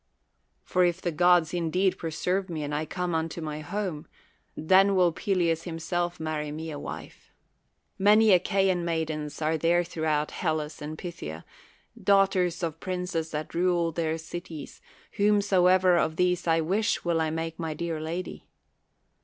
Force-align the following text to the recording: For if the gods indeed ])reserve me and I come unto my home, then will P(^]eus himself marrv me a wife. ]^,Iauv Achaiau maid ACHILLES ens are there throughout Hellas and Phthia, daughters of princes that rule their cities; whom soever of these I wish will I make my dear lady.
For 0.63 0.83
if 0.83 0.99
the 0.99 1.11
gods 1.11 1.53
indeed 1.53 2.01
])reserve 2.03 2.49
me 2.49 2.63
and 2.63 2.73
I 2.73 2.85
come 2.87 3.13
unto 3.13 3.39
my 3.39 3.59
home, 3.59 4.07
then 4.57 4.95
will 4.95 5.13
P(^]eus 5.13 5.61
himself 5.65 6.17
marrv 6.19 6.55
me 6.55 6.71
a 6.71 6.79
wife. 6.79 7.29
]^,Iauv 7.99 8.41
Achaiau 8.41 8.81
maid 8.83 9.11
ACHILLES 9.11 9.19
ens 9.21 9.41
are 9.43 9.59
there 9.59 9.83
throughout 9.83 10.31
Hellas 10.31 10.81
and 10.81 10.97
Phthia, 10.97 11.43
daughters 12.03 12.63
of 12.63 12.79
princes 12.79 13.29
that 13.29 13.53
rule 13.53 13.91
their 13.91 14.17
cities; 14.17 14.81
whom 15.17 15.39
soever 15.39 15.97
of 15.97 16.15
these 16.15 16.47
I 16.47 16.61
wish 16.61 17.05
will 17.05 17.21
I 17.21 17.29
make 17.29 17.59
my 17.59 17.75
dear 17.75 17.99
lady. 18.01 18.47